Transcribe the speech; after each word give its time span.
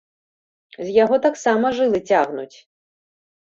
З 0.77 0.87
яго 1.03 1.21
таксама 1.27 1.73
жылы 1.83 2.03
цягнуць! 2.11 2.57